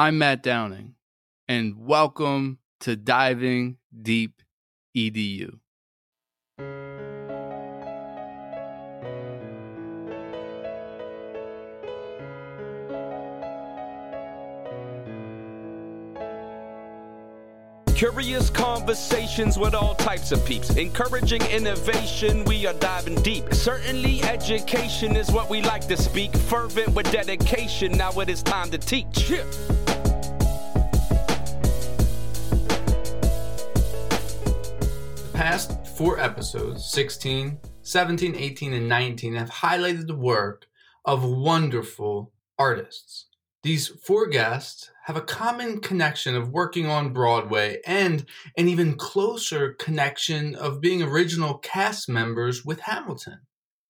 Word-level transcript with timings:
I'm 0.00 0.16
Matt 0.16 0.42
Downing, 0.42 0.94
and 1.46 1.86
welcome 1.86 2.58
to 2.80 2.96
Diving 2.96 3.76
Deep 4.00 4.40
EDU. 4.96 5.58
Curious 17.94 18.48
conversations 18.48 19.58
with 19.58 19.74
all 19.74 19.94
types 19.96 20.32
of 20.32 20.42
peeps. 20.46 20.70
Encouraging 20.76 21.42
innovation, 21.42 22.46
we 22.46 22.66
are 22.66 22.72
diving 22.72 23.16
deep. 23.16 23.52
Certainly, 23.52 24.22
education 24.22 25.14
is 25.14 25.30
what 25.30 25.50
we 25.50 25.60
like 25.60 25.86
to 25.88 25.96
speak. 25.98 26.34
Fervent 26.34 26.94
with 26.94 27.12
dedication, 27.12 27.92
now 27.92 28.18
it 28.20 28.30
is 28.30 28.42
time 28.42 28.70
to 28.70 28.78
teach. 28.78 29.28
Yeah. 29.28 29.44
Past 35.40 35.86
four 35.96 36.20
episodes 36.20 36.84
16, 36.92 37.58
17, 37.80 38.36
18, 38.36 38.74
and 38.74 38.86
19 38.86 39.36
have 39.36 39.48
highlighted 39.48 40.06
the 40.06 40.14
work 40.14 40.66
of 41.06 41.24
wonderful 41.24 42.30
artists. 42.58 43.28
These 43.62 43.88
four 43.88 44.26
guests 44.26 44.90
have 45.04 45.16
a 45.16 45.22
common 45.22 45.80
connection 45.80 46.36
of 46.36 46.50
working 46.50 46.84
on 46.84 47.14
Broadway 47.14 47.78
and 47.86 48.26
an 48.58 48.68
even 48.68 48.96
closer 48.96 49.72
connection 49.72 50.54
of 50.54 50.82
being 50.82 51.02
original 51.02 51.54
cast 51.54 52.06
members 52.06 52.62
with 52.66 52.80
Hamilton. 52.80 53.38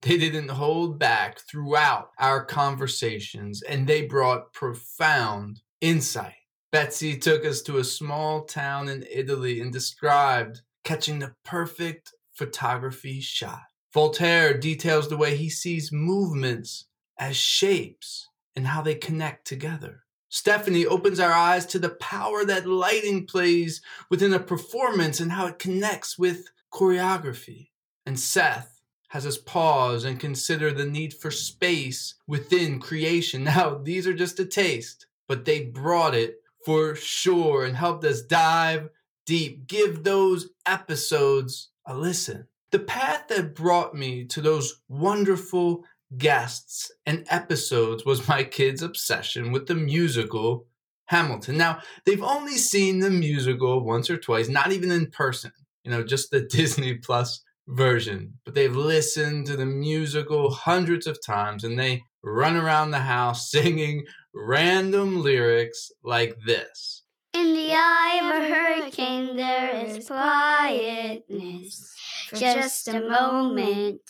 They 0.02 0.18
didn't 0.18 0.50
hold 0.50 1.00
back 1.00 1.40
throughout 1.40 2.10
our 2.20 2.44
conversations 2.44 3.60
and 3.60 3.88
they 3.88 4.02
brought 4.02 4.52
profound 4.52 5.62
insight. 5.80 6.34
Betsy 6.70 7.18
took 7.18 7.44
us 7.44 7.60
to 7.62 7.78
a 7.78 7.84
small 7.84 8.44
town 8.44 8.88
in 8.88 9.04
Italy 9.10 9.60
and 9.60 9.72
described 9.72 10.60
catching 10.84 11.18
the 11.18 11.34
perfect 11.44 12.12
photography 12.32 13.20
shot. 13.20 13.62
Voltaire 13.92 14.56
details 14.56 15.08
the 15.08 15.16
way 15.16 15.36
he 15.36 15.50
sees 15.50 15.90
movements 15.92 16.86
as 17.18 17.36
shapes 17.36 18.28
and 18.54 18.66
how 18.66 18.80
they 18.82 18.94
connect 18.94 19.46
together. 19.46 20.04
Stephanie 20.28 20.86
opens 20.86 21.18
our 21.18 21.32
eyes 21.32 21.66
to 21.66 21.78
the 21.78 21.88
power 21.88 22.44
that 22.44 22.66
lighting 22.66 23.26
plays 23.26 23.82
within 24.08 24.32
a 24.32 24.38
performance 24.38 25.18
and 25.18 25.32
how 25.32 25.46
it 25.46 25.58
connects 25.58 26.16
with 26.16 26.50
choreography. 26.72 27.70
And 28.06 28.18
Seth 28.18 28.80
has 29.08 29.26
us 29.26 29.38
pause 29.38 30.04
and 30.04 30.20
consider 30.20 30.72
the 30.72 30.86
need 30.86 31.12
for 31.12 31.32
space 31.32 32.14
within 32.28 32.78
creation. 32.78 33.44
Now, 33.50 33.74
these 33.74 34.06
are 34.06 34.14
just 34.14 34.38
a 34.38 34.44
taste, 34.44 35.06
but 35.26 35.44
they 35.44 35.64
brought 35.64 36.14
it 36.14 36.36
for 36.64 36.94
sure 36.94 37.64
and 37.64 37.76
helped 37.76 38.04
us 38.04 38.22
dive 38.22 38.88
deep. 39.30 39.68
Give 39.68 40.02
those 40.02 40.48
episodes 40.66 41.70
a 41.86 41.94
listen. 41.94 42.48
The 42.72 42.80
path 42.80 43.28
that 43.28 43.54
brought 43.54 43.94
me 43.94 44.24
to 44.24 44.40
those 44.40 44.82
wonderful 44.88 45.84
guests 46.18 46.90
and 47.06 47.24
episodes 47.30 48.04
was 48.04 48.26
my 48.26 48.42
kids' 48.42 48.82
obsession 48.82 49.52
with 49.52 49.68
the 49.68 49.76
musical 49.76 50.66
Hamilton. 51.06 51.56
Now, 51.56 51.78
they've 52.04 52.24
only 52.24 52.56
seen 52.56 52.98
the 52.98 53.10
musical 53.10 53.84
once 53.84 54.10
or 54.10 54.16
twice, 54.16 54.48
not 54.48 54.72
even 54.72 54.90
in 54.90 55.12
person, 55.12 55.52
you 55.84 55.92
know, 55.92 56.02
just 56.02 56.32
the 56.32 56.40
Disney 56.50 56.94
Plus 56.94 57.44
version, 57.68 58.34
but 58.44 58.56
they've 58.56 58.74
listened 58.74 59.46
to 59.46 59.56
the 59.56 59.64
musical 59.64 60.50
hundreds 60.50 61.06
of 61.06 61.24
times 61.24 61.62
and 61.62 61.78
they 61.78 62.02
run 62.24 62.56
around 62.56 62.90
the 62.90 62.98
house 62.98 63.48
singing 63.52 64.06
random 64.34 65.22
lyrics 65.22 65.92
like 66.02 66.36
this. 66.44 67.04
In 67.32 67.54
the 67.54 67.72
eye 67.72 68.20
of 68.22 68.42
a 68.42 68.54
hurricane, 68.54 69.36
there 69.36 69.86
is 69.86 70.06
quietness. 70.06 71.94
For 72.28 72.36
just 72.36 72.88
a 72.88 73.00
moment 73.00 74.02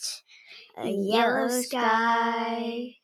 a 0.77 0.89
yellow 0.89 1.47
sky. 1.49 2.95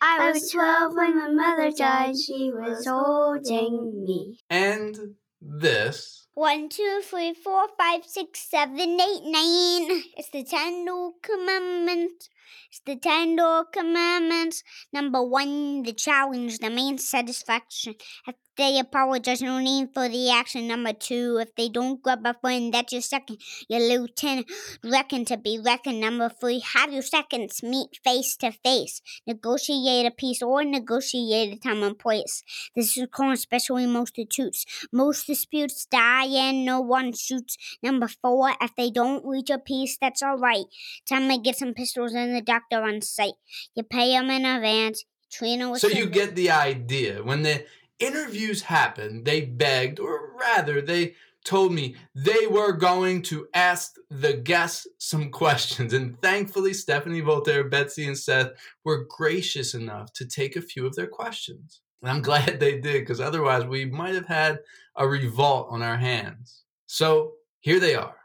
I 0.00 0.30
was 0.30 0.50
12 0.50 0.94
when 0.94 1.16
my 1.16 1.28
mother 1.30 1.70
died. 1.70 2.14
She 2.18 2.50
was 2.52 2.86
holding 2.86 4.04
me. 4.04 4.38
And 4.50 4.96
this. 5.40 6.26
One, 6.34 6.68
two, 6.68 7.00
three, 7.02 7.32
four, 7.32 7.66
five, 7.78 8.04
six, 8.04 8.40
seven, 8.50 9.00
eight, 9.00 9.22
nine. 9.24 10.02
It's 10.16 10.30
the 10.30 10.44
Ten 10.44 10.84
Duel 10.84 11.14
Commandment. 11.22 12.28
It's 12.68 12.80
the 12.84 12.96
Ten 12.96 13.36
Duel 13.36 13.64
Commandments. 13.72 14.62
Number 14.92 15.22
one, 15.22 15.82
the 15.82 15.92
challenge, 15.92 16.58
the 16.58 16.70
main 16.70 16.98
satisfaction. 16.98 17.94
If 18.26 18.36
they 18.56 18.78
apologize, 18.78 19.42
no 19.42 19.58
need 19.58 19.88
for 19.92 20.08
the 20.08 20.30
action. 20.30 20.68
Number 20.68 20.92
two, 20.92 21.38
if 21.40 21.54
they 21.56 21.68
don't 21.68 22.00
grab 22.00 22.20
a 22.24 22.34
friend, 22.34 22.72
that's 22.72 22.92
your 22.92 23.02
second. 23.02 23.40
Your 23.68 23.80
lieutenant 23.80 24.50
reckon 24.84 25.24
to 25.26 25.36
be 25.36 25.58
reckoned. 25.58 26.00
Number 26.00 26.28
three, 26.28 26.60
have 26.60 26.92
your 26.92 27.02
seconds 27.02 27.62
meet 27.62 27.98
face 28.04 28.36
to 28.36 28.52
face. 28.52 29.00
Negotiate 29.26 30.06
a 30.06 30.12
peace 30.12 30.40
or 30.40 30.62
negotiate 30.64 31.52
a 31.52 31.58
time 31.58 31.82
and 31.82 31.98
place. 31.98 32.44
This 32.76 32.96
is 32.96 33.08
common, 33.10 33.32
especially 33.32 33.86
most 33.86 34.14
disputes. 34.14 34.64
Most 34.92 35.26
disputes 35.26 35.86
die 35.86 36.26
and 36.26 36.64
no 36.64 36.80
one 36.80 37.12
shoots. 37.12 37.56
Number 37.82 38.06
four, 38.06 38.52
if 38.60 38.74
they 38.76 38.90
don't 38.90 39.26
reach 39.26 39.50
a 39.50 39.58
peace, 39.58 39.98
that's 40.00 40.22
alright. 40.22 40.66
Time 41.08 41.28
to 41.28 41.38
get 41.38 41.56
some 41.56 41.74
pistols 41.74 42.14
and 42.14 42.33
the 42.34 42.42
doctor 42.42 42.82
on 42.82 43.00
site. 43.00 43.34
You 43.74 43.82
pay 43.82 44.10
them 44.10 44.30
in 44.30 44.44
advance. 44.44 45.04
Train 45.30 45.60
them 45.60 45.76
so 45.76 45.88
you 45.88 46.06
get 46.06 46.36
the 46.36 46.50
idea. 46.50 47.22
When 47.22 47.42
the 47.42 47.64
interviews 47.98 48.62
happened, 48.62 49.24
they 49.24 49.40
begged, 49.40 49.98
or 49.98 50.36
rather, 50.38 50.80
they 50.80 51.14
told 51.44 51.72
me 51.72 51.94
they 52.14 52.46
were 52.46 52.72
going 52.72 53.22
to 53.22 53.46
ask 53.54 53.96
the 54.10 54.32
guests 54.32 54.86
some 54.98 55.30
questions. 55.30 55.92
And 55.92 56.20
thankfully, 56.22 56.72
Stephanie 56.72 57.20
Voltaire, 57.20 57.64
Betsy, 57.64 58.06
and 58.06 58.16
Seth 58.16 58.52
were 58.84 59.06
gracious 59.08 59.74
enough 59.74 60.12
to 60.14 60.26
take 60.26 60.56
a 60.56 60.62
few 60.62 60.86
of 60.86 60.96
their 60.96 61.06
questions. 61.06 61.80
And 62.00 62.10
I'm 62.10 62.22
glad 62.30 62.60
they 62.60 62.80
did, 62.80 63.00
because 63.00 63.20
otherwise, 63.20 63.64
we 63.64 63.84
might 63.84 64.14
have 64.14 64.26
had 64.26 64.60
a 64.96 65.06
revolt 65.06 65.68
on 65.70 65.82
our 65.82 65.96
hands. 65.96 66.62
So 66.86 67.32
here 67.60 67.80
they 67.80 67.94
are. 67.94 68.16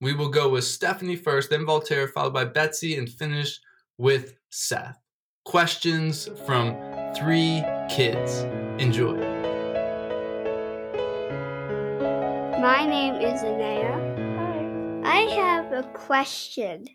We 0.00 0.12
will 0.12 0.28
go 0.28 0.48
with 0.48 0.64
Stephanie 0.64 1.16
first, 1.16 1.50
then 1.50 1.64
Voltaire, 1.64 2.08
followed 2.08 2.34
by 2.34 2.44
Betsy, 2.44 2.96
and 2.96 3.08
finish 3.08 3.60
with 3.96 4.34
Seth. 4.50 4.98
Questions 5.44 6.28
from 6.46 6.76
three 7.14 7.62
kids. 7.88 8.40
Enjoy. 8.82 9.16
My 12.60 12.86
name 12.86 13.14
is 13.14 13.42
Anaya. 13.42 15.02
Hi. 15.04 15.18
I 15.18 15.20
have 15.34 15.72
a 15.72 15.82
question. 15.92 16.86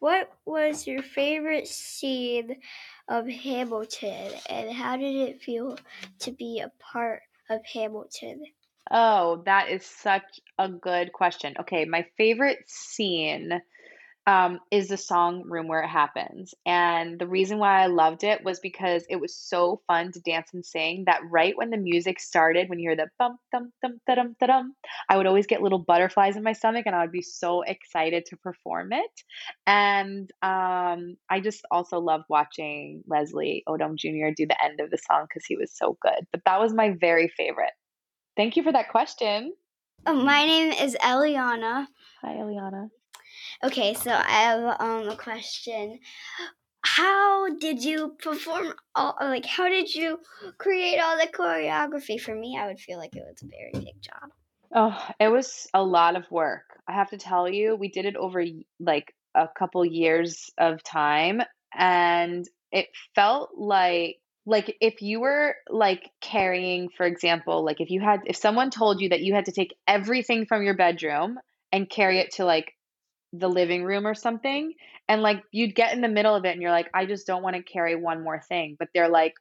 What 0.00 0.32
was 0.44 0.86
your 0.86 1.02
favorite 1.02 1.68
scene 1.68 2.56
of 3.08 3.28
Hamilton, 3.28 4.32
and 4.48 4.70
how 4.70 4.96
did 4.96 5.14
it 5.14 5.42
feel 5.42 5.78
to 6.20 6.30
be 6.32 6.60
a 6.60 6.72
part 6.78 7.22
of 7.50 7.60
Hamilton? 7.64 8.42
Oh, 8.90 9.42
that 9.44 9.68
is 9.68 9.84
such 9.84 10.40
a 10.58 10.68
good 10.68 11.12
question. 11.12 11.54
Okay, 11.60 11.84
my 11.84 12.06
favorite 12.16 12.58
scene 12.66 13.60
um, 14.26 14.60
is 14.70 14.88
the 14.88 14.96
song 14.98 15.44
Room 15.46 15.68
Where 15.68 15.82
It 15.82 15.88
Happens. 15.88 16.54
And 16.66 17.18
the 17.18 17.26
reason 17.26 17.58
why 17.58 17.82
I 17.82 17.86
loved 17.86 18.24
it 18.24 18.44
was 18.44 18.60
because 18.60 19.04
it 19.10 19.16
was 19.20 19.34
so 19.36 19.80
fun 19.86 20.12
to 20.12 20.20
dance 20.20 20.50
and 20.54 20.64
sing 20.64 21.04
that 21.06 21.22
right 21.30 21.56
when 21.56 21.70
the 21.70 21.78
music 21.78 22.20
started, 22.20 22.68
when 22.68 22.78
you 22.78 22.90
hear 22.90 22.96
the 22.96 23.08
bum, 23.18 23.38
dum, 23.52 23.72
dum, 23.82 24.00
da, 24.06 24.16
dum, 24.16 24.36
da, 24.40 24.62
I 25.08 25.16
would 25.16 25.26
always 25.26 25.46
get 25.46 25.62
little 25.62 25.78
butterflies 25.78 26.36
in 26.36 26.42
my 26.42 26.52
stomach 26.52 26.84
and 26.86 26.94
I 26.94 27.02
would 27.02 27.12
be 27.12 27.22
so 27.22 27.62
excited 27.62 28.26
to 28.26 28.36
perform 28.38 28.92
it. 28.92 29.22
And 29.66 30.30
um, 30.42 31.16
I 31.30 31.40
just 31.42 31.62
also 31.70 31.98
loved 31.98 32.24
watching 32.28 33.02
Leslie 33.06 33.64
Odom 33.68 33.96
Jr. 33.96 34.28
do 34.36 34.46
the 34.46 34.62
end 34.62 34.80
of 34.80 34.90
the 34.90 34.98
song 34.98 35.26
because 35.28 35.46
he 35.46 35.56
was 35.56 35.72
so 35.76 35.96
good. 36.02 36.26
But 36.32 36.42
that 36.46 36.60
was 36.60 36.74
my 36.74 36.94
very 37.00 37.28
favorite. 37.28 37.72
Thank 38.38 38.56
you 38.56 38.62
for 38.62 38.70
that 38.70 38.88
question. 38.88 39.52
Oh, 40.06 40.14
my 40.14 40.46
name 40.46 40.70
is 40.70 40.96
Eliana. 41.02 41.88
Hi, 42.22 42.34
Eliana. 42.34 42.88
Okay, 43.64 43.94
so 43.94 44.12
I 44.12 44.30
have 44.30 44.80
um, 44.80 45.08
a 45.08 45.16
question. 45.16 45.98
How 46.82 47.52
did 47.56 47.82
you 47.82 48.14
perform 48.22 48.74
all 48.94 49.16
like 49.20 49.44
how 49.44 49.68
did 49.68 49.92
you 49.92 50.20
create 50.56 51.00
all 51.00 51.18
the 51.18 51.26
choreography? 51.26 52.20
For 52.20 52.32
me, 52.32 52.56
I 52.56 52.68
would 52.68 52.78
feel 52.78 52.98
like 52.98 53.16
it 53.16 53.24
was 53.26 53.42
a 53.42 53.46
very 53.46 53.72
big 53.72 54.00
job. 54.00 54.30
Oh, 54.72 54.96
it 55.18 55.32
was 55.32 55.66
a 55.74 55.82
lot 55.82 56.14
of 56.14 56.30
work. 56.30 56.78
I 56.86 56.92
have 56.92 57.10
to 57.10 57.18
tell 57.18 57.48
you, 57.48 57.74
we 57.74 57.88
did 57.88 58.04
it 58.04 58.14
over 58.14 58.44
like 58.78 59.12
a 59.34 59.48
couple 59.58 59.84
years 59.84 60.48
of 60.58 60.80
time 60.84 61.42
and 61.76 62.48
it 62.70 62.86
felt 63.16 63.50
like 63.56 64.18
like 64.48 64.74
if 64.80 65.02
you 65.02 65.20
were 65.20 65.54
like 65.68 66.10
carrying 66.22 66.88
for 66.96 67.04
example 67.04 67.64
like 67.64 67.80
if 67.80 67.90
you 67.90 68.00
had 68.00 68.20
if 68.26 68.36
someone 68.36 68.70
told 68.70 69.00
you 69.00 69.10
that 69.10 69.20
you 69.20 69.34
had 69.34 69.44
to 69.44 69.52
take 69.52 69.74
everything 69.86 70.46
from 70.46 70.62
your 70.62 70.74
bedroom 70.74 71.38
and 71.70 71.88
carry 71.88 72.18
it 72.18 72.32
to 72.32 72.44
like 72.44 72.72
the 73.34 73.48
living 73.48 73.84
room 73.84 74.06
or 74.06 74.14
something 74.14 74.72
and 75.06 75.20
like 75.20 75.42
you'd 75.52 75.74
get 75.74 75.92
in 75.92 76.00
the 76.00 76.08
middle 76.08 76.34
of 76.34 76.46
it 76.46 76.52
and 76.52 76.62
you're 76.62 76.70
like 76.70 76.88
I 76.94 77.04
just 77.04 77.26
don't 77.26 77.42
want 77.42 77.56
to 77.56 77.62
carry 77.62 77.94
one 77.94 78.24
more 78.24 78.40
thing 78.48 78.76
but 78.78 78.88
they're 78.94 79.10
like 79.10 79.34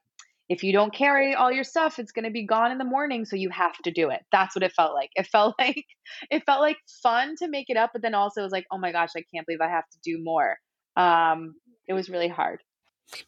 if 0.50 0.64
you 0.64 0.72
don't 0.72 0.94
carry 0.94 1.36
all 1.36 1.52
your 1.52 1.66
stuff, 1.66 2.00
it's 2.00 2.14
going 2.14 2.24
to 2.24 2.32
be 2.32 2.46
gone 2.46 2.72
in 2.72 2.78
the 2.78 2.86
morning, 2.86 3.26
so 3.26 3.36
you 3.36 3.50
have 3.50 3.78
to 3.84 3.92
do 3.92 4.12
it. 4.12 4.22
That's 4.32 4.56
what 4.56 4.64
it 4.64 4.72
felt 4.72 4.94
like. 4.94 5.10
It 5.14 5.28
felt 5.28 5.56
like 5.60 5.84
it 6.32 6.46
felt 6.46 6.62
like 6.62 6.78
fun 7.04 7.36
to 7.40 7.50
make 7.50 7.70
it 7.70 7.76
up, 7.76 7.90
but 7.92 8.02
then 8.02 8.16
also 8.16 8.40
it 8.40 8.44
was 8.46 8.54
like, 8.54 8.66
oh 8.72 8.78
my 8.78 8.94
gosh, 8.94 9.10
I 9.18 9.24
can't 9.34 9.46
believe 9.46 9.60
I 9.60 9.68
have 9.68 9.90
to 9.90 9.98
do 10.04 10.24
more. 10.24 10.58
Um, 10.96 11.56
it 11.86 11.94
was 11.94 12.10
really 12.10 12.30
hard. 12.30 12.62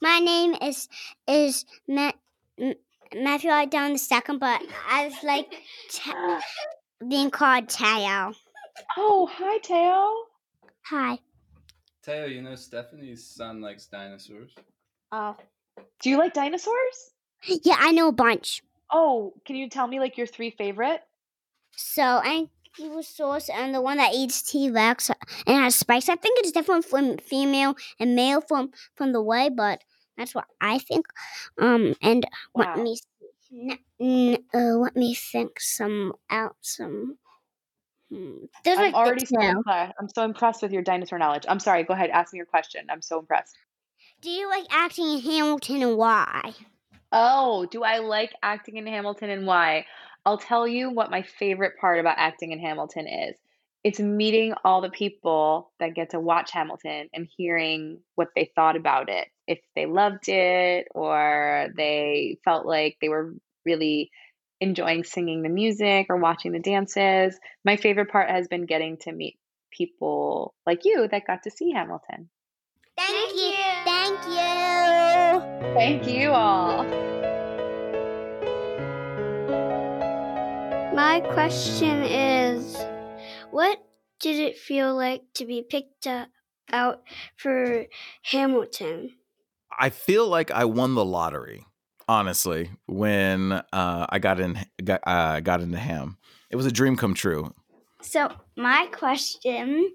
My 0.02 0.20
name 0.20 0.56
is 0.62 0.88
is 1.28 1.66
Ma- 1.88 2.12
M- 2.60 2.76
Matthew. 3.16 3.50
I 3.50 3.66
down 3.66 3.94
the 3.94 4.00
second, 4.00 4.40
but 4.40 4.62
I 4.90 5.06
was 5.06 5.24
like 5.24 5.52
t- 5.90 6.12
being 7.08 7.30
called 7.32 7.70
Tao. 7.70 8.34
Oh, 8.98 9.30
hi, 9.32 9.58
Teo. 9.60 10.14
Hi. 10.86 11.20
Teo, 12.04 12.26
you 12.26 12.42
know 12.42 12.56
Stephanie's 12.56 13.26
son 13.26 13.62
likes 13.62 13.88
dinosaurs. 13.88 14.56
Oh. 15.12 15.36
Do 16.02 16.10
you 16.10 16.18
like 16.18 16.34
dinosaurs? 16.34 17.12
Yeah, 17.46 17.76
I 17.78 17.92
know 17.92 18.08
a 18.10 18.14
bunch. 18.14 18.64
Oh, 18.92 19.34
can 19.46 19.56
you 19.56 19.70
tell 19.70 19.88
me 19.88 20.00
like 20.00 20.18
your 20.18 20.28
three 20.28 20.52
favorite? 20.52 21.02
So 21.76 22.22
Ankylosaurus 22.78 23.50
and 23.54 23.74
the 23.74 23.82
one 23.82 23.98
that 23.98 24.14
eats 24.14 24.42
T 24.42 24.70
Rex 24.70 25.10
and 25.48 25.58
has 25.58 25.76
spikes. 25.76 26.10
I 26.10 26.16
think 26.16 26.40
it's 26.40 26.52
different 26.52 26.86
from 26.86 27.18
female 27.18 27.76
and 28.00 28.16
male 28.16 28.42
from 28.42 28.72
from 28.96 29.12
the 29.14 29.22
way, 29.22 29.50
but 29.50 29.84
that's 30.18 30.36
what 30.36 30.46
I 30.62 30.80
think. 30.80 31.08
Um, 31.58 31.96
and 32.02 32.26
let 32.56 32.78
me. 32.78 32.98
N- 33.52 33.80
n- 34.00 34.38
uh, 34.54 34.78
let 34.78 34.96
me 34.96 35.16
think 35.16 35.60
some 35.60 36.14
out 36.30 36.56
some. 36.62 37.18
Hmm. 38.12 38.46
There's 38.64 38.78
I'm 38.78 38.86
like 38.86 38.94
already 38.94 39.26
so 39.26 39.40
impressed. 39.42 39.94
I'm 40.00 40.10
so 40.10 40.24
impressed 40.24 40.62
with 40.62 40.72
your 40.72 40.82
dinosaur 40.82 41.20
knowledge. 41.20 41.46
I'm 41.48 41.60
sorry. 41.60 41.84
Go 41.84 41.94
ahead. 41.94 42.10
Ask 42.10 42.34
me 42.34 42.38
your 42.38 42.46
question. 42.46 42.86
I'm 42.90 43.02
so 43.02 43.20
impressed. 43.20 43.58
Do 44.22 44.30
you 44.30 44.50
like 44.50 44.66
acting 44.70 45.08
in 45.14 45.22
Hamilton 45.22 45.82
and 45.82 45.98
why? 45.98 46.54
Oh, 47.12 47.66
do 47.72 47.84
I 47.84 48.00
like 48.00 48.34
acting 48.44 48.78
in 48.78 48.86
Hamilton 48.86 49.30
and 49.30 49.48
why? 49.48 49.86
I'll 50.26 50.38
tell 50.38 50.68
you 50.68 50.92
what 50.92 51.12
my 51.12 51.22
favorite 51.22 51.74
part 51.80 52.00
about 52.00 52.18
acting 52.18 52.52
in 52.52 52.60
Hamilton 52.60 53.08
is. 53.08 53.36
It's 53.84 54.00
meeting 54.00 54.54
all 54.66 54.82
the 54.82 54.90
people 54.90 55.72
that 55.80 55.96
get 55.96 56.10
to 56.12 56.20
watch 56.20 56.52
Hamilton 56.52 57.10
and 57.14 57.28
hearing 57.38 58.00
what 58.16 58.28
they 58.36 58.52
thought 58.54 58.76
about 58.76 59.10
it. 59.10 59.28
If 59.48 59.60
they 59.76 59.86
loved 59.86 60.28
it 60.28 60.88
or 60.94 61.70
they 61.76 62.38
felt 62.44 62.66
like 62.66 62.98
they 63.02 63.08
were 63.10 63.34
really 63.66 64.12
enjoying 64.62 65.04
singing 65.04 65.42
the 65.42 65.50
music 65.50 66.08
or 66.10 66.18
watching 66.18 66.52
the 66.52 66.60
dances. 66.60 67.40
My 67.64 67.78
favorite 67.78 68.10
part 68.10 68.30
has 68.30 68.48
been 68.48 68.66
getting 68.66 68.98
to 68.98 69.12
meet 69.12 69.40
people 69.72 70.54
like 70.66 70.86
you 70.86 71.08
that 71.10 71.28
got 71.28 71.44
to 71.44 71.52
see 71.52 71.72
Hamilton. 71.72 72.30
Thank, 72.98 73.36
you. 73.36 73.54
Thank 73.86 74.26
you. 74.28 75.74
Thank 75.74 76.08
you 76.08 76.32
all. 76.32 77.09
My 81.00 81.22
question 81.22 82.04
is 82.04 82.76
what 83.52 83.82
did 84.20 84.36
it 84.36 84.58
feel 84.58 84.94
like 84.94 85.22
to 85.36 85.46
be 85.46 85.64
picked 85.64 86.06
uh, 86.06 86.26
out 86.74 87.04
for 87.38 87.86
Hamilton? 88.24 89.12
I 89.80 89.92
feel 89.92 90.28
like 90.28 90.52
I 90.52 90.66
won 90.66 90.96
the 90.96 91.06
lottery, 91.06 91.66
honestly, 92.10 92.72
when 92.86 93.54
uh, 93.54 94.08
I 94.10 94.20
got 94.20 94.42
in 94.42 94.60
got, 94.84 95.00
uh, 95.08 95.40
got 95.40 95.62
into 95.62 95.78
Ham. 95.78 96.18
It 96.50 96.58
was 96.58 96.66
a 96.66 96.72
dream 96.72 96.98
come 96.98 97.14
true. 97.14 97.54
So, 98.02 98.34
my 98.58 98.88
question 98.92 99.94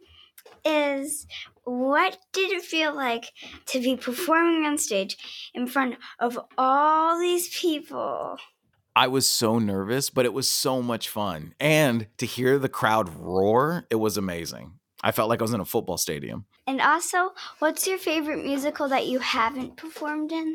is 0.65 1.27
what 1.65 2.17
did 2.33 2.51
it 2.51 2.63
feel 2.63 2.97
like 2.97 3.31
to 3.67 3.79
be 3.79 3.97
performing 3.97 4.65
on 4.65 4.79
stage 4.79 5.19
in 5.53 5.67
front 5.67 5.97
of 6.19 6.39
all 6.57 7.21
these 7.21 7.55
people? 7.55 8.39
I 8.97 9.09
was 9.09 9.29
so 9.29 9.59
nervous, 9.59 10.09
but 10.11 10.25
it 10.25 10.33
was 10.33 10.49
so 10.49 10.81
much 10.81 11.09
fun. 11.09 11.55
And 11.59 12.07
to 12.19 12.27
hear 12.27 12.59
the 12.59 12.69
crowd 12.69 13.09
roar, 13.19 13.87
it 13.91 13.97
was 13.97 14.17
amazing. 14.17 14.79
I 15.03 15.11
felt 15.13 15.29
like 15.29 15.41
I 15.41 15.45
was 15.45 15.53
in 15.53 15.61
a 15.61 15.65
football 15.65 15.99
stadium. 15.99 16.47
And 16.67 16.81
also, 16.81 17.33
what's 17.59 17.87
your 17.87 17.99
favorite 17.99 18.45
musical 18.45 18.89
that 18.89 19.07
you 19.07 19.19
haven't 19.19 19.77
performed 19.77 20.33
in? 20.33 20.55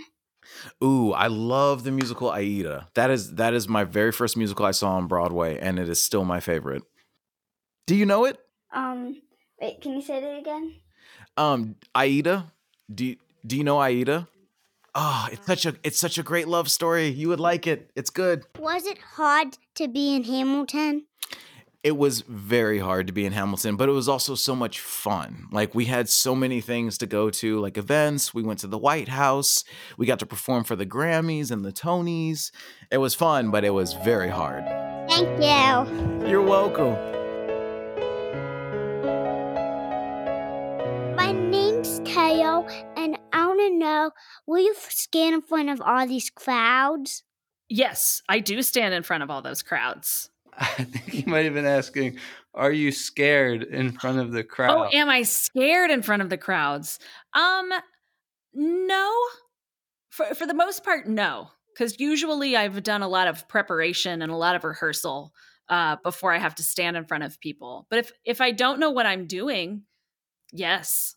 Ooh, 0.84 1.12
I 1.12 1.28
love 1.28 1.84
the 1.84 1.92
musical 1.92 2.32
Aida. 2.32 2.88
That 2.96 3.12
is 3.12 3.36
that 3.36 3.54
is 3.54 3.68
my 3.68 3.84
very 3.84 4.12
first 4.12 4.36
musical 4.36 4.66
I 4.66 4.72
saw 4.72 4.96
on 4.96 5.08
Broadway, 5.08 5.60
and 5.60 5.78
it 5.78 5.88
is 5.88 6.02
still 6.02 6.26
my 6.26 6.40
favorite. 6.40 6.82
Do 7.86 7.96
you 7.96 8.06
know 8.06 8.26
it? 8.26 8.38
Um, 8.74 9.22
wait, 9.62 9.82
can 9.82 9.94
you 9.94 10.02
say 10.02 10.22
that 10.22 10.40
again? 10.40 10.76
Um, 11.38 11.76
Aida. 11.94 12.52
Do 12.94 13.06
you, 13.06 13.18
do 13.46 13.58
you 13.58 13.64
know 13.64 13.80
Aida? 13.80 14.28
Oh, 15.02 15.30
it's 15.32 15.46
such 15.46 15.66
a 15.66 15.76
it's 15.82 15.98
such 15.98 16.18
a 16.18 16.24
great 16.24 16.50
love 16.50 16.70
story. 16.70 17.08
You 17.08 17.30
would 17.30 17.40
like 17.40 17.66
it. 17.68 17.90
It's 17.96 18.10
good. 18.10 18.44
Was 18.60 18.86
it 18.86 18.98
hard 18.98 19.58
to 19.76 19.88
be 19.88 20.14
in 20.14 20.26
Hamilton? 20.26 21.06
It 21.84 21.96
was 21.96 22.20
very 22.28 22.80
hard 22.80 23.08
to 23.08 23.14
be 23.14 23.26
in 23.26 23.32
Hamilton, 23.32 23.78
but 23.78 23.88
it 23.88 23.94
was 23.94 24.10
also 24.10 24.36
so 24.36 24.58
much 24.58 24.82
fun. 24.82 25.48
Like 25.54 25.74
we 25.74 25.86
had 25.86 26.10
so 26.10 26.36
many 26.36 26.60
things 26.60 26.98
to 26.98 27.06
go 27.06 27.30
to, 27.30 27.62
like 27.62 27.78
events. 27.78 28.34
We 28.34 28.44
went 28.44 28.60
to 28.60 28.68
the 28.68 28.78
White 28.78 29.08
House. 29.08 29.64
We 29.98 30.06
got 30.06 30.20
to 30.20 30.26
perform 30.26 30.66
for 30.66 30.76
the 30.76 30.86
Grammys 30.86 31.50
and 31.50 31.64
the 31.64 31.72
Tonys. 31.72 32.52
It 32.92 32.98
was 32.98 33.16
fun, 33.16 33.52
but 33.52 33.64
it 33.64 33.70
was 33.70 33.94
very 33.94 34.30
hard. 34.30 34.66
Thank 35.10 35.30
you. 35.40 36.28
You're 36.28 36.42
welcome. 36.42 37.19
Know 43.80 44.12
will 44.46 44.60
you 44.60 44.76
stand 44.78 45.36
in 45.36 45.42
front 45.42 45.70
of 45.70 45.82
all 45.82 46.06
these 46.06 46.30
crowds? 46.30 47.24
Yes, 47.68 48.22
I 48.28 48.40
do 48.40 48.62
stand 48.62 48.94
in 48.94 49.04
front 49.04 49.24
of 49.24 49.30
all 49.30 49.42
those 49.42 49.62
crowds. 49.62 50.30
I 50.58 50.84
think 50.84 51.10
he 51.10 51.24
might 51.30 51.46
have 51.46 51.54
been 51.54 51.66
asking, 51.66 52.18
"Are 52.54 52.72
you 52.72 52.92
scared 52.92 53.64
in 53.64 53.92
front 53.94 54.20
of 54.20 54.32
the 54.32 54.44
crowd?" 54.44 54.72
Oh, 54.72 54.82
crowd?" 54.82 54.94
am 54.94 55.10
I 55.10 55.24
scared 55.24 55.92
in 55.92 56.02
front 56.02 56.22
of 56.22 56.30
the 56.30 56.38
crowds? 56.38 57.00
Um, 57.34 57.72
no. 58.54 59.12
For 60.10 60.34
for 60.36 60.46
the 60.46 60.54
most 60.54 60.84
part, 60.84 61.08
no. 61.08 61.52
Because 61.74 62.00
usually 62.00 62.58
I've 62.58 62.84
done 62.84 63.04
a 63.04 63.08
lot 63.08 63.28
of 63.28 63.48
preparation 63.48 64.22
and 64.22 64.32
a 64.32 64.36
lot 64.36 64.56
of 64.56 64.64
rehearsal 64.64 65.34
uh, 65.70 65.98
before 66.04 66.34
I 66.34 66.40
have 66.40 66.56
to 66.56 66.64
stand 66.64 66.98
in 66.98 67.06
front 67.06 67.24
of 67.24 67.40
people. 67.40 67.88
But 67.90 68.00
if 68.00 68.12
if 68.26 68.42
I 68.42 68.52
don't 68.52 68.80
know 68.80 68.92
what 68.92 69.06
I'm 69.06 69.28
doing, 69.28 69.84
yes. 70.52 71.16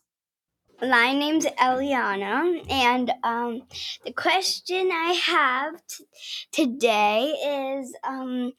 My 0.81 1.13
name's 1.13 1.45
Eliana, 1.45 2.69
and 2.69 3.11
um, 3.23 3.61
the 4.05 4.11
question 4.11 4.91
I 4.91 5.13
have 5.13 5.87
t- 5.87 6.05
today 6.51 7.79
is 7.81 7.95
um, 8.03 8.53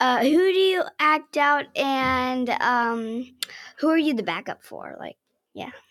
uh, 0.00 0.20
who 0.20 0.52
do 0.52 0.58
you 0.58 0.84
act 0.98 1.36
out, 1.36 1.66
and 1.76 2.48
um, 2.50 3.34
who 3.78 3.88
are 3.88 3.98
you 3.98 4.14
the 4.14 4.22
backup 4.22 4.62
for? 4.62 4.96
Like 5.00 5.16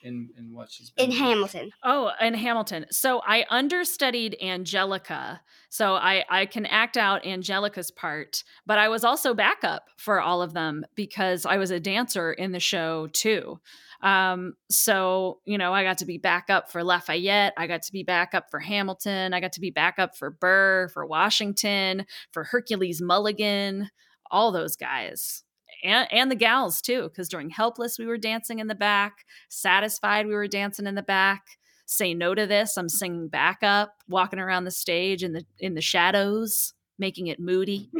in 0.02 0.30
in 0.38 0.54
what 0.54 0.72
she's 0.72 0.92
in 0.98 1.10
been 1.10 1.18
Hamilton. 1.18 1.72
Oh, 1.84 2.12
in 2.22 2.34
Hamilton. 2.34 2.86
So 2.92 3.22
I 3.26 3.46
understudied 3.50 4.38
Angelica. 4.42 5.42
So 5.70 5.96
I, 5.96 6.24
I 6.30 6.46
can 6.46 6.66
act 6.66 6.96
out 6.96 7.26
Angelica's 7.26 7.92
part, 7.92 8.44
but 8.66 8.78
I 8.78 8.88
was 8.88 9.04
also 9.04 9.34
backup 9.34 9.84
for 9.98 10.22
all 10.22 10.42
of 10.42 10.54
them 10.54 10.86
because 10.96 11.46
I 11.46 11.58
was 11.58 11.72
a 11.72 11.80
dancer 11.80 12.32
in 12.32 12.54
the 12.54 12.60
show 12.60 13.08
too. 13.08 13.60
Um, 14.02 14.54
so, 14.70 15.40
you 15.46 15.58
know, 15.58 15.74
I 15.74 15.84
got 15.84 15.98
to 16.00 16.06
be 16.06 16.18
backup 16.18 16.72
for 16.72 16.84
Lafayette. 16.84 17.54
I 17.58 17.68
got 17.68 17.82
to 17.84 17.92
be 17.92 18.04
backup 18.04 18.50
for 18.52 18.60
Hamilton. 18.60 19.34
I 19.34 19.40
got 19.40 19.54
to 19.54 19.62
be 19.62 19.72
backup 19.72 20.16
for 20.16 20.30
Burr, 20.30 20.90
for 20.94 21.06
Washington, 21.06 22.06
for 22.32 22.44
Hercules 22.44 23.02
Mulligan, 23.02 23.90
all 24.30 24.52
those 24.52 24.76
guys. 24.76 25.44
And, 25.84 26.08
and 26.12 26.32
the 26.32 26.36
gals 26.36 26.82
too, 26.82 27.04
because 27.04 27.30
during 27.30 27.50
Helpless, 27.50 28.00
we 28.00 28.06
were 28.06 28.18
dancing 28.18 28.60
in 28.60 28.68
the 28.68 28.76
back. 28.76 29.26
Satisfied, 29.50 30.28
we 30.28 30.34
were 30.34 30.48
dancing 30.48 30.88
in 30.88 30.96
the 30.96 31.04
back. 31.04 31.58
Say 31.86 32.14
no 32.14 32.36
to 32.36 32.46
this, 32.46 32.78
I'm 32.78 32.90
singing 32.90 33.30
back 33.30 33.60
up, 33.62 33.94
walking 34.10 34.40
around 34.40 34.66
the 34.66 34.72
stage 34.72 35.24
in 35.24 35.32
the 35.32 35.46
in 35.58 35.74
the 35.74 35.82
shadows, 35.82 36.74
making 37.00 37.28
it 37.28 37.40
moody. 37.40 37.90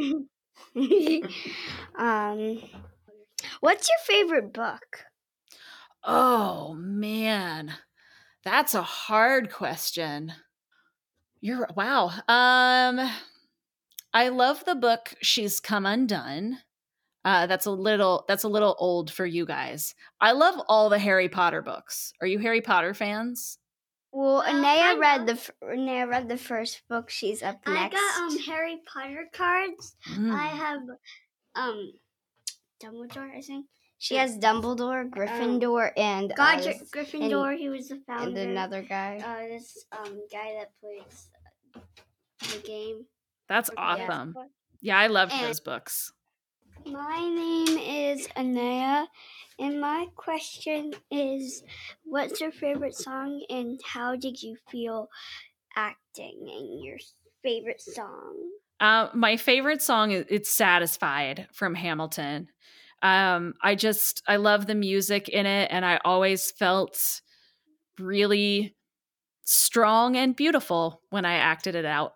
um, 1.98 2.62
what's 3.60 3.88
your 3.88 3.98
favorite 4.06 4.52
book? 4.52 5.04
Oh 6.04 6.74
man, 6.74 7.72
that's 8.44 8.74
a 8.74 8.82
hard 8.82 9.50
question. 9.50 10.32
You're 11.40 11.68
wow. 11.74 12.08
Um, 12.28 13.10
I 14.12 14.28
love 14.28 14.64
the 14.66 14.74
book 14.74 15.14
"She's 15.22 15.60
Come 15.60 15.86
Undone." 15.86 16.58
Uh, 17.28 17.46
that's 17.46 17.66
a 17.66 17.70
little 17.70 18.24
that's 18.28 18.44
a 18.44 18.48
little 18.56 18.74
old 18.78 19.10
for 19.12 19.26
you 19.26 19.44
guys. 19.44 19.94
I 20.18 20.32
love 20.32 20.54
all 20.66 20.88
the 20.88 20.98
Harry 20.98 21.28
Potter 21.28 21.60
books. 21.60 22.12
Are 22.22 22.26
you 22.26 22.38
Harry 22.38 22.62
Potter 22.62 22.94
fans? 22.94 23.58
Well, 24.12 24.38
Uh, 24.40 24.48
Anaya 24.52 24.94
I 24.94 24.98
read 24.98 25.26
the 25.26 25.32
f- 25.34 25.50
Anaya 25.62 26.06
read 26.06 26.28
the 26.30 26.38
first 26.38 26.80
book. 26.88 27.10
She's 27.10 27.42
up 27.42 27.58
next. 27.66 27.94
I 27.94 27.98
got 27.98 28.20
um 28.22 28.38
Harry 28.48 28.78
Potter 28.90 29.24
cards. 29.40 29.94
I 30.06 30.10
Mm. 30.10 30.50
have 30.64 30.80
um 31.54 31.92
Dumbledore, 32.82 33.30
I 33.36 33.42
think. 33.42 33.66
she 33.98 34.14
has 34.14 34.38
Dumbledore, 34.38 35.10
Gryffindor, 35.10 35.90
and 35.98 36.32
uh, 36.32 36.34
Godric 36.34 36.78
this- 36.78 36.90
Gryffindor, 36.90 37.58
he 37.58 37.68
was 37.68 37.88
the 37.88 38.00
founder. 38.06 38.40
and 38.40 38.50
another 38.56 38.80
guy. 38.82 39.12
uh, 39.30 39.48
this 39.52 39.84
um 39.92 40.12
guy 40.32 40.48
that 40.58 40.70
plays 40.80 41.28
the 42.54 42.58
game. 42.66 43.04
That's 43.48 43.68
awesome. 43.76 44.34
Yeah, 44.80 44.96
I 44.98 45.08
loved 45.08 45.32
And- 45.32 45.44
those 45.44 45.60
books. 45.60 46.12
My 46.92 47.20
name 47.20 47.76
is 47.78 48.28
Anaya, 48.36 49.08
and 49.58 49.80
my 49.80 50.06
question 50.16 50.94
is 51.10 51.62
What's 52.04 52.40
your 52.40 52.52
favorite 52.52 52.94
song, 52.94 53.42
and 53.50 53.78
how 53.84 54.16
did 54.16 54.42
you 54.42 54.56
feel 54.70 55.08
acting 55.76 56.48
in 56.48 56.82
your 56.82 56.96
favorite 57.42 57.80
song? 57.82 58.36
Uh, 58.80 59.08
my 59.12 59.36
favorite 59.36 59.82
song 59.82 60.12
is 60.12 60.24
it's 60.30 60.48
"Satisfied" 60.48 61.48
from 61.52 61.74
Hamilton. 61.74 62.48
Um, 63.02 63.54
I 63.62 63.74
just 63.74 64.22
I 64.26 64.36
love 64.36 64.66
the 64.66 64.74
music 64.74 65.28
in 65.28 65.44
it, 65.44 65.68
and 65.70 65.84
I 65.84 66.00
always 66.04 66.50
felt 66.50 67.20
really 67.98 68.76
strong 69.42 70.16
and 70.16 70.34
beautiful 70.34 71.02
when 71.10 71.24
I 71.24 71.34
acted 71.34 71.74
it 71.74 71.84
out. 71.84 72.14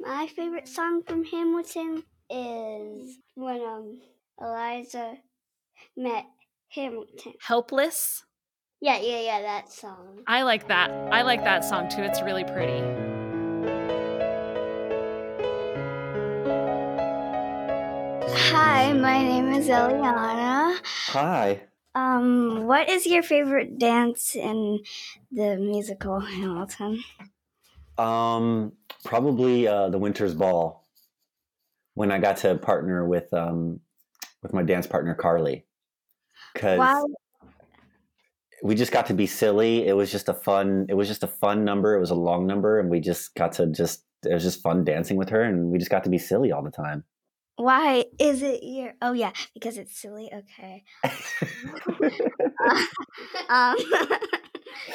My 0.00 0.26
favorite 0.26 0.68
song 0.68 1.02
from 1.06 1.24
Hamilton 1.24 2.02
is 2.30 3.18
when 3.34 3.60
um 3.60 4.00
Eliza 4.40 5.16
met 5.96 6.24
Hamilton. 6.70 7.34
Helpless. 7.40 8.24
Yeah, 8.80 8.98
yeah, 9.00 9.20
yeah, 9.20 9.42
that 9.42 9.72
song. 9.72 10.22
I 10.26 10.42
like 10.42 10.68
that. 10.68 10.90
I 11.12 11.22
like 11.22 11.44
that 11.44 11.64
song 11.64 11.88
too. 11.88 12.02
It's 12.02 12.20
really 12.22 12.44
pretty. 12.44 12.80
Hi, 18.34 18.92
my 18.92 19.22
name 19.22 19.52
is 19.52 19.68
Eliana. 19.68 20.76
Hi. 21.08 21.62
Um, 21.94 22.66
what 22.66 22.88
is 22.88 23.06
your 23.06 23.22
favorite 23.22 23.78
dance 23.78 24.34
in 24.34 24.80
the 25.30 25.56
musical 25.56 26.20
Hamilton? 26.20 27.04
Um, 27.98 28.72
probably 29.04 29.68
uh, 29.68 29.90
the 29.90 29.98
Winter's 29.98 30.34
Ball 30.34 30.81
when 31.94 32.10
I 32.10 32.18
got 32.18 32.38
to 32.38 32.56
partner 32.56 33.06
with 33.06 33.32
um, 33.32 33.80
with 34.42 34.52
my 34.52 34.62
dance 34.62 34.86
partner 34.86 35.14
Carly 35.14 35.64
because 36.54 36.78
Wow. 36.78 37.06
we 38.62 38.74
just 38.74 38.92
got 38.92 39.06
to 39.06 39.14
be 39.14 39.26
silly. 39.26 39.86
It 39.86 39.94
was 39.94 40.10
just 40.10 40.28
a 40.28 40.34
fun. 40.34 40.86
It 40.88 40.94
was 40.94 41.08
just 41.08 41.22
a 41.22 41.28
fun 41.28 41.64
number. 41.64 41.94
It 41.94 42.00
was 42.00 42.10
a 42.10 42.14
long 42.14 42.46
number, 42.46 42.78
and 42.78 42.90
we 42.90 43.00
just 43.00 43.34
got 43.34 43.52
to 43.52 43.66
just. 43.66 44.04
It 44.24 44.32
was 44.32 44.44
just 44.44 44.62
fun 44.62 44.84
dancing 44.84 45.16
with 45.16 45.30
her, 45.30 45.42
and 45.42 45.70
we 45.70 45.78
just 45.78 45.90
got 45.90 46.04
to 46.04 46.10
be 46.10 46.18
silly 46.18 46.52
all 46.52 46.62
the 46.62 46.70
time. 46.70 47.04
Why 47.56 48.04
is 48.18 48.42
it 48.42 48.62
your? 48.62 48.94
Oh 49.02 49.12
yeah, 49.12 49.32
because 49.54 49.78
it's 49.78 50.00
silly. 50.00 50.30
Okay. 50.32 50.84
um, 53.48 53.76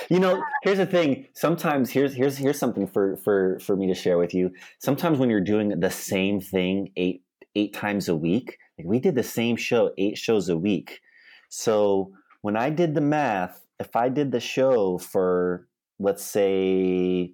you 0.10 0.20
know 0.20 0.44
here's 0.64 0.78
the 0.78 0.86
thing. 0.86 1.28
Sometimes 1.34 1.90
here's 1.92 2.14
here's 2.14 2.38
here's 2.38 2.60
something 2.60 2.88
for 2.88 3.18
for 3.18 3.60
for 3.60 3.76
me 3.76 3.88
to 3.88 3.94
share 3.94 4.18
with 4.18 4.34
you. 4.34 4.52
Sometimes 4.80 5.20
when 5.20 5.30
you're 5.30 5.42
doing 5.42 5.80
the 5.80 5.92
same 5.92 6.40
thing 6.40 6.92
eight 6.96 7.24
eight 7.56 7.74
times 7.74 8.08
a 8.08 8.16
week 8.16 8.58
like 8.78 8.88
we 8.88 9.00
did 9.00 9.16
the 9.16 9.24
same 9.24 9.56
show 9.56 9.92
eight 9.98 10.18
shows 10.18 10.50
a 10.50 10.58
week. 10.58 11.02
So 11.50 12.12
when 12.42 12.56
i 12.56 12.70
did 12.70 12.94
the 12.94 13.02
math 13.02 13.66
if 13.80 13.96
i 13.96 14.10
did 14.10 14.32
the 14.32 14.40
show 14.40 14.98
for 14.98 15.68
let's 16.00 16.24
say 16.24 17.34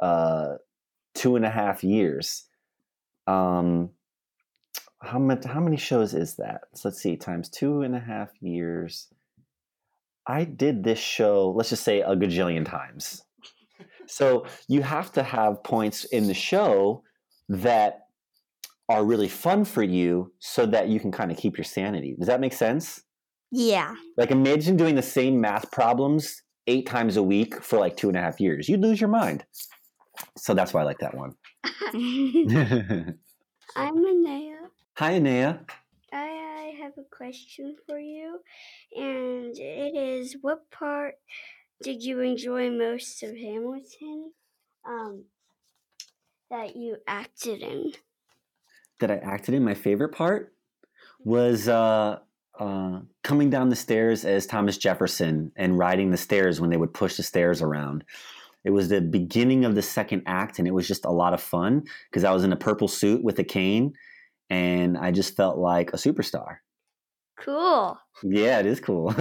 uh 0.00 0.54
two 1.14 1.36
and 1.36 1.44
a 1.44 1.50
half 1.50 1.84
years 1.84 2.46
um 3.26 3.90
how 5.02 5.18
much 5.18 5.44
how 5.44 5.60
many 5.60 5.76
shows 5.76 6.14
is 6.14 6.36
that? 6.36 6.62
So 6.74 6.88
let's 6.88 7.00
see 7.00 7.16
times 7.16 7.48
two 7.48 7.82
and 7.82 7.96
a 7.96 8.00
half 8.00 8.30
years 8.40 9.08
I 10.30 10.44
did 10.44 10.84
this 10.84 11.00
show, 11.00 11.52
let's 11.56 11.70
just 11.70 11.82
say 11.82 12.02
a 12.02 12.14
gajillion 12.14 12.64
times. 12.64 13.24
So 14.06 14.46
you 14.68 14.82
have 14.82 15.10
to 15.12 15.24
have 15.24 15.64
points 15.64 16.04
in 16.04 16.28
the 16.28 16.34
show 16.34 17.02
that 17.48 18.06
are 18.88 19.04
really 19.04 19.28
fun 19.28 19.64
for 19.64 19.82
you 19.82 20.32
so 20.38 20.66
that 20.66 20.88
you 20.88 21.00
can 21.00 21.10
kind 21.10 21.32
of 21.32 21.36
keep 21.36 21.56
your 21.58 21.64
sanity. 21.64 22.14
Does 22.16 22.28
that 22.28 22.40
make 22.40 22.52
sense? 22.52 23.02
yeah. 23.50 23.94
Like 24.16 24.30
imagine 24.30 24.76
doing 24.76 24.94
the 24.94 25.02
same 25.02 25.40
math 25.40 25.72
problems 25.72 26.42
eight 26.68 26.86
times 26.86 27.16
a 27.16 27.22
week 27.22 27.60
for 27.62 27.80
like 27.80 27.96
two 27.96 28.06
and 28.08 28.16
a 28.16 28.20
half 28.20 28.40
years. 28.40 28.68
You'd 28.68 28.82
lose 28.82 29.00
your 29.00 29.10
mind. 29.10 29.44
So 30.36 30.54
that's 30.54 30.72
why 30.72 30.82
I 30.82 30.84
like 30.84 31.00
that 31.00 31.16
one. 31.16 31.34
I'm 33.76 33.96
Anaya. 33.96 34.58
Hi, 34.98 35.14
Anaya. 35.14 35.60
Have 36.96 37.04
a 37.04 37.16
question 37.16 37.76
for 37.86 38.00
you, 38.00 38.40
and 38.96 39.56
it 39.56 39.94
is: 39.96 40.36
What 40.40 40.68
part 40.72 41.14
did 41.82 42.02
you 42.02 42.18
enjoy 42.18 42.68
most 42.70 43.22
of 43.22 43.36
Hamilton? 43.36 44.32
Um, 44.84 45.24
that 46.50 46.74
you 46.74 46.96
acted 47.06 47.62
in. 47.62 47.92
that 48.98 49.10
I 49.10 49.16
acted 49.18 49.54
in, 49.54 49.62
my 49.62 49.74
favorite 49.74 50.08
part 50.08 50.52
was 51.22 51.68
uh, 51.68 52.18
uh, 52.58 53.00
coming 53.22 53.50
down 53.50 53.68
the 53.68 53.76
stairs 53.76 54.24
as 54.24 54.46
Thomas 54.46 54.76
Jefferson 54.76 55.52
and 55.54 55.78
riding 55.78 56.10
the 56.10 56.16
stairs 56.16 56.60
when 56.60 56.70
they 56.70 56.76
would 56.76 56.92
push 56.92 57.16
the 57.16 57.22
stairs 57.22 57.62
around. 57.62 58.02
It 58.64 58.70
was 58.70 58.88
the 58.88 59.00
beginning 59.00 59.64
of 59.64 59.76
the 59.76 59.82
second 59.82 60.24
act, 60.26 60.58
and 60.58 60.66
it 60.66 60.74
was 60.74 60.88
just 60.88 61.04
a 61.04 61.10
lot 61.10 61.34
of 61.34 61.40
fun 61.40 61.84
because 62.10 62.24
I 62.24 62.32
was 62.32 62.42
in 62.42 62.52
a 62.52 62.56
purple 62.56 62.88
suit 62.88 63.22
with 63.22 63.38
a 63.38 63.44
cane, 63.44 63.92
and 64.48 64.98
I 64.98 65.12
just 65.12 65.36
felt 65.36 65.56
like 65.56 65.92
a 65.92 65.96
superstar. 65.96 66.56
Cool. 67.40 67.98
Yeah, 68.22 68.60
it 68.60 68.66
is 68.66 68.80
cool. 68.80 69.12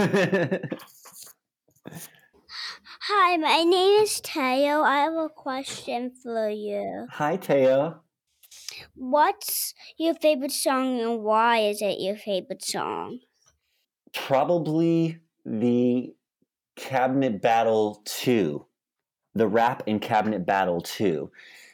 Hi, 3.01 3.37
my 3.37 3.63
name 3.63 4.03
is 4.03 4.19
Teo. 4.21 4.81
I 4.81 4.97
have 5.03 5.13
a 5.13 5.29
question 5.29 6.11
for 6.21 6.49
you. 6.49 7.07
Hi, 7.11 7.37
Teo. 7.37 8.01
What's 8.95 9.73
your 9.97 10.15
favorite 10.15 10.51
song 10.51 10.99
and 10.99 11.23
why 11.23 11.59
is 11.59 11.81
it 11.81 11.99
your 11.99 12.17
favorite 12.17 12.63
song? 12.63 13.19
Probably 14.13 15.19
the 15.45 16.13
Cabinet 16.75 17.41
Battle 17.41 18.01
2, 18.05 18.65
the 19.33 19.47
rap 19.47 19.83
in 19.85 19.99
Cabinet 19.99 20.45
Battle 20.45 20.81
2, 20.81 21.31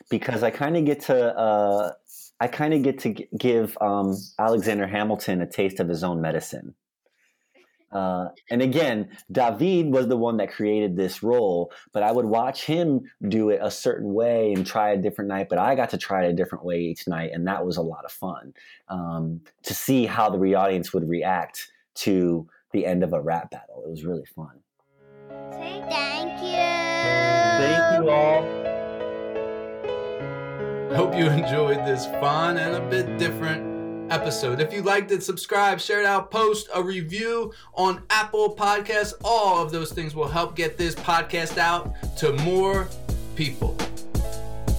because 0.10 0.44
I 0.44 0.52
kind 0.52 0.78
of 0.78 0.86
get 0.86 1.02
to. 1.02 1.38
Uh, 1.38 1.92
I 2.40 2.48
kind 2.48 2.74
of 2.74 2.84
get 2.84 3.00
to 3.00 3.14
g- 3.14 3.28
give 3.38 3.78
um, 3.80 4.16
Alexander 4.38 4.88
Hamilton 4.88 5.42
a 5.42 5.48
taste 5.48 5.80
of 5.80 5.88
his 5.88 6.04
own 6.04 6.22
medicine. 6.22 6.76
Uh, 7.92 8.28
and 8.50 8.62
again, 8.62 9.08
Daveed 9.32 9.90
was 9.90 10.10
the 10.10 10.18
one 10.18 10.36
that 10.38 10.52
created 10.52 10.98
this 10.98 11.24
role, 11.24 11.72
but 11.94 12.04
I 12.04 12.12
would 12.12 12.26
watch 12.26 12.66
him 12.66 13.10
do 13.30 13.50
it 13.52 13.60
a 13.64 13.72
certain 13.72 14.14
way 14.14 14.52
and 14.52 14.66
try 14.66 14.90
a 14.90 14.98
different 14.98 15.30
night. 15.30 15.48
But 15.48 15.60
I 15.60 15.76
got 15.76 15.92
to 15.92 15.98
try 15.98 16.26
it 16.26 16.30
a 16.30 16.34
different 16.34 16.66
way 16.66 16.82
each 16.82 17.08
night, 17.08 17.32
and 17.34 17.48
that 17.48 17.66
was 17.66 17.78
a 17.78 17.82
lot 17.82 18.04
of 18.04 18.12
fun 18.12 18.54
um, 18.90 19.40
to 19.64 19.74
see 19.74 20.06
how 20.06 20.30
the 20.30 20.38
re- 20.38 20.56
audience 20.56 20.94
would 20.94 21.08
react 21.08 21.72
to 21.96 22.50
the 22.74 22.86
end 22.86 23.02
of 23.02 23.14
a 23.14 23.22
rap 23.22 23.50
battle. 23.52 23.84
It 23.86 23.92
was 23.92 24.04
really 24.04 24.26
fun. 24.36 24.60
Thank 25.30 26.42
you. 26.42 26.58
Thank 27.58 28.04
you 28.04 28.10
all. 28.10 28.75
Hope 30.96 31.14
you 31.14 31.25
enjoyed 31.30 31.80
this 31.80 32.06
fun 32.06 32.58
and 32.58 32.75
a 32.75 32.90
bit 32.90 33.18
different 33.18 34.12
episode. 34.12 34.62
If 34.62 34.72
you 34.72 34.82
liked 34.82 35.12
it, 35.12 35.24
subscribe, 35.24 35.82
share 35.82 36.00
it 36.00 36.06
out, 36.06 36.32
post 36.32 36.70
a 36.74 36.82
review 36.82 37.52
on 37.74 38.02
Apple 38.10 38.56
Podcasts. 38.56 39.14
All 39.22 39.62
of 39.62 39.74
those 39.74 39.92
things 39.92 40.16
will 40.16 40.30
help 40.30 40.56
get 40.56 40.78
this 40.78 40.96
podcast 40.96 41.58
out 41.58 41.94
to 42.20 42.32
more 42.44 42.88
people. 43.36 43.75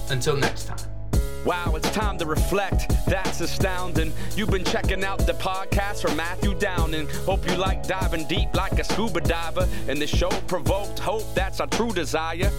Until 0.09 0.35
next 0.35 0.65
time. 0.65 0.79
Wow, 1.45 1.75
it's 1.75 1.89
time 1.91 2.17
to 2.17 2.25
reflect. 2.25 2.91
That's 3.05 3.39
astounding. 3.39 4.11
You've 4.35 4.49
been 4.49 4.65
checking 4.65 5.03
out 5.03 5.19
the 5.19 5.33
podcast 5.33 6.01
from 6.01 6.17
Matthew 6.17 6.55
Downing. 6.55 7.07
Hope 7.25 7.47
you 7.49 7.55
like 7.55 7.87
diving 7.87 8.27
deep 8.27 8.53
like 8.55 8.79
a 8.79 8.83
scuba 8.83 9.21
diver. 9.21 9.67
And 9.87 10.01
the 10.01 10.07
show 10.07 10.29
provoked 10.47 10.99
hope. 10.99 11.23
That's 11.35 11.61
our 11.61 11.67
true 11.67 11.91
desire. 11.91 12.51